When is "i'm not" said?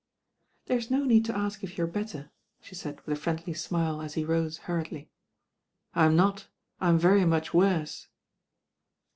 5.93-6.47